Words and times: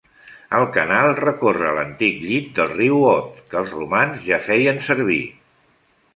El 0.59 0.63
canal 0.77 1.09
recorre 1.19 1.73
l'antic 1.79 2.17
llit 2.23 2.47
del 2.61 2.73
riu 2.73 2.99
Aude 3.11 3.45
que 3.53 3.61
els 3.63 3.77
romans 3.77 4.27
ja 4.31 4.43
feien 4.49 4.83
servir. 4.89 5.21